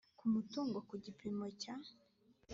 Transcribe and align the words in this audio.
ku 0.17 0.25
mutungo 0.33 0.77
ku 0.87 0.95
gipimo 1.05 1.45
cya 1.61 1.75